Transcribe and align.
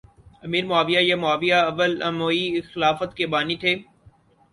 امیر 0.45 0.63
Muawiya 0.69 1.01
یا 1.09 1.15
Muawiya 1.23 1.57
اول 1.69 1.93
اموی 2.07 2.43
خلافت 2.69 3.09
کے 3.17 3.25
بانی 3.33 3.55
تھے 3.61 3.73